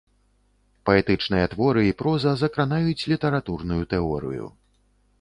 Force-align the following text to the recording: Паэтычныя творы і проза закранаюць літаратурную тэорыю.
Паэтычныя 0.89 1.51
творы 1.53 1.83
і 1.89 1.93
проза 2.01 2.31
закранаюць 2.45 3.07
літаратурную 3.15 3.81
тэорыю. 3.97 4.45